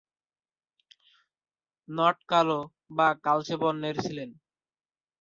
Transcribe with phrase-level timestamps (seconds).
[1.87, 2.59] Not কালো
[2.97, 4.29] বা কালচে বর্ণের ছিলেন।